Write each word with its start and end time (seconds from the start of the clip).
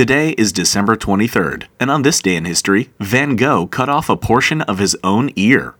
Today 0.00 0.30
is 0.38 0.50
December 0.50 0.96
23rd, 0.96 1.66
and 1.78 1.90
on 1.90 2.00
this 2.00 2.22
day 2.22 2.34
in 2.34 2.46
history, 2.46 2.88
Van 3.00 3.36
Gogh 3.36 3.66
cut 3.66 3.90
off 3.90 4.08
a 4.08 4.16
portion 4.16 4.62
of 4.62 4.78
his 4.78 4.96
own 5.04 5.30
ear. 5.36 5.74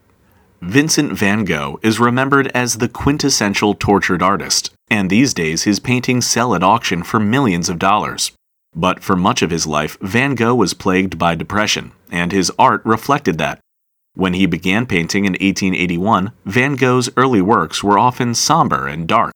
Vincent 0.60 1.14
van 1.14 1.46
Gogh 1.46 1.80
is 1.82 1.98
remembered 1.98 2.48
as 2.48 2.76
the 2.76 2.88
quintessential 2.90 3.72
tortured 3.72 4.22
artist, 4.22 4.74
and 4.90 5.08
these 5.08 5.32
days 5.32 5.62
his 5.62 5.80
paintings 5.80 6.26
sell 6.26 6.54
at 6.54 6.62
auction 6.62 7.02
for 7.02 7.18
millions 7.18 7.70
of 7.70 7.78
dollars. 7.78 8.32
But 8.74 9.02
for 9.02 9.16
much 9.16 9.40
of 9.40 9.48
his 9.48 9.66
life, 9.66 9.96
Van 10.02 10.34
Gogh 10.34 10.54
was 10.54 10.74
plagued 10.74 11.16
by 11.18 11.34
depression, 11.34 11.92
and 12.10 12.30
his 12.30 12.52
art 12.58 12.82
reflected 12.84 13.38
that. 13.38 13.58
When 14.12 14.34
he 14.34 14.44
began 14.44 14.84
painting 14.84 15.24
in 15.24 15.32
1881, 15.32 16.32
Van 16.44 16.76
Gogh's 16.76 17.08
early 17.16 17.40
works 17.40 17.82
were 17.82 17.98
often 17.98 18.34
somber 18.34 18.86
and 18.86 19.08
dark. 19.08 19.32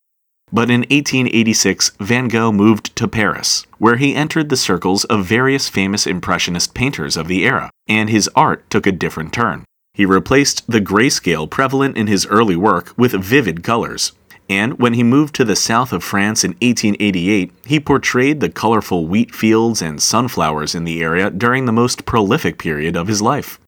But 0.53 0.71
in 0.71 0.83
1886, 0.83 1.93
Van 2.01 2.29
Gogh 2.29 2.53
moved 2.53 2.95
to 2.97 3.09
Paris, 3.09 3.67
where 3.79 3.97
he 3.97 4.15
entered 4.15 4.49
the 4.49 4.57
circles 4.57 5.05
of 5.05 5.25
various 5.25 5.69
famous 5.69 6.07
Impressionist 6.07 6.75
painters 6.75 7.16
of 7.16 7.29
the 7.29 7.45
era, 7.45 7.71
and 7.89 8.09
his 8.09 8.29
art 8.37 8.69
took 8.71 8.87
a 8.87 8.93
different 8.93 9.33
turn. 9.33 9.65
He 9.95 10.05
replaced 10.05 10.71
the 10.71 10.80
grayscale 10.80 11.49
prevalent 11.49 11.97
in 11.97 12.09
his 12.09 12.27
early 12.27 12.57
work 12.57 12.93
with 12.97 13.12
vivid 13.12 13.62
colors. 13.62 14.12
And 14.49 14.79
when 14.79 14.95
he 14.95 15.02
moved 15.02 15.35
to 15.37 15.45
the 15.45 15.57
south 15.57 15.93
of 15.93 16.05
France 16.05 16.45
in 16.45 16.51
1888, 16.61 17.52
he 17.65 17.80
portrayed 17.80 18.41
the 18.41 18.51
colorful 18.51 19.07
wheat 19.07 19.35
fields 19.35 19.80
and 19.80 20.02
sunflowers 20.02 20.74
in 20.74 20.85
the 20.85 21.02
area 21.02 21.30
during 21.30 21.65
the 21.65 21.73
most 21.73 22.05
prolific 22.05 22.59
period 22.59 22.97
of 22.97 23.09
his 23.09 23.23
life. 23.23 23.59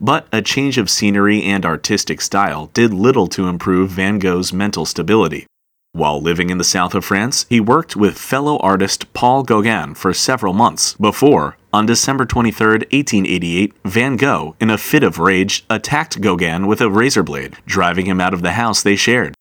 But 0.00 0.26
a 0.32 0.42
change 0.42 0.78
of 0.78 0.90
scenery 0.90 1.42
and 1.42 1.64
artistic 1.64 2.20
style 2.20 2.70
did 2.74 2.92
little 2.92 3.28
to 3.28 3.46
improve 3.46 3.90
Van 3.90 4.18
Gogh's 4.18 4.52
mental 4.52 4.84
stability. 4.84 5.46
While 5.92 6.20
living 6.20 6.50
in 6.50 6.58
the 6.58 6.64
south 6.64 6.94
of 6.94 7.04
France, 7.04 7.46
he 7.48 7.60
worked 7.60 7.96
with 7.96 8.18
fellow 8.18 8.58
artist 8.58 9.12
Paul 9.14 9.42
Gauguin 9.42 9.94
for 9.94 10.12
several 10.12 10.52
months 10.52 10.92
before, 10.94 11.56
on 11.72 11.86
December 11.86 12.26
23, 12.26 12.66
1888, 12.66 13.72
Van 13.84 14.16
Gogh, 14.16 14.54
in 14.60 14.68
a 14.68 14.76
fit 14.76 15.02
of 15.02 15.18
rage, 15.18 15.64
attacked 15.70 16.20
Gauguin 16.20 16.66
with 16.66 16.82
a 16.82 16.90
razor 16.90 17.22
blade, 17.22 17.56
driving 17.66 18.06
him 18.06 18.20
out 18.20 18.34
of 18.34 18.42
the 18.42 18.52
house 18.52 18.82
they 18.82 18.96
shared. 18.96 19.34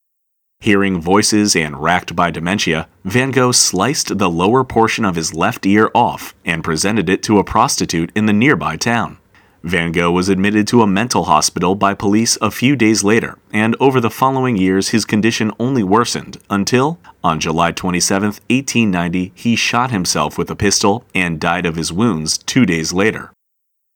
Hearing 0.59 1.02
voices 1.02 1.56
and 1.56 1.84
racked 1.84 2.16
by 2.16 2.31
dementia, 2.31 2.88
Van 3.04 3.32
Gogh 3.32 3.52
sliced 3.52 4.17
the 4.17 4.30
lower 4.30 4.64
portion 4.64 5.06
of 5.06 5.16
his 5.16 5.34
left 5.34 5.66
ear 5.66 5.92
off 5.94 6.34
and 6.45 6.64
presented 6.64 7.09
it 7.09 7.22
to 7.23 7.39
a 7.39 7.44
prostitute 7.44 8.11
in 8.16 8.26
the 8.26 8.34
nearby 8.34 8.78
town. 8.78 9.17
Van 9.64 9.92
Gogh 9.92 10.12
was 10.12 10.30
admitted 10.30 10.68
to 10.68 10.82
a 10.82 10.88
mental 10.88 11.26
hospital 11.26 11.76
by 11.76 11.94
police 11.94 12.38
a 12.42 12.52
few 12.52 12.76
days 12.76 13.04
later, 13.04 13.38
and 13.52 13.76
over 13.80 14.00
the 14.00 14.10
following 14.10 14.56
years 14.56 14.90
his 14.90 15.06
condition 15.06 15.52
only 15.60 15.84
worsened 15.84 16.38
until, 16.50 17.00
on 17.24 17.40
July 17.40 17.72
27, 17.72 18.28
1890, 18.28 19.32
he 19.36 19.56
shot 19.56 19.92
himself 19.92 20.38
with 20.38 20.50
a 20.52 20.56
pistol 20.56 21.04
and 21.14 21.40
died 21.40 21.66
of 21.66 21.76
his 21.76 21.92
wounds 21.92 22.38
two 22.38 22.66
days 22.66 22.94
later. 22.94 23.32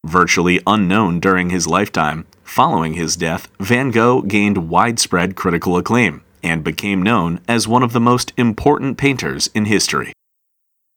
Virtually 0.05 0.59
unknown 0.65 1.19
during 1.19 1.51
his 1.51 1.67
lifetime, 1.67 2.25
following 2.43 2.95
his 2.95 3.15
death, 3.15 3.47
Van 3.59 3.91
Gogh 3.91 4.23
gained 4.23 4.69
widespread 4.69 5.35
critical 5.35 5.77
acclaim 5.77 6.23
and 6.41 6.63
became 6.63 7.03
known 7.03 7.39
as 7.47 7.67
one 7.67 7.83
of 7.83 7.93
the 7.93 7.99
most 7.99 8.33
important 8.35 8.97
painters 8.97 9.49
in 9.53 9.65
history. 9.65 10.11